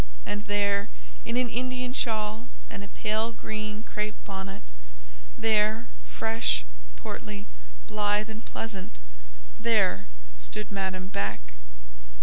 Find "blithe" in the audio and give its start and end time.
7.87-8.27